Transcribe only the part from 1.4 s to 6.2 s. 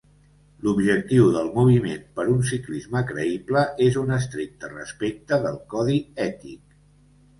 Moviment per un ciclisme creïble és un estricte respecte del codi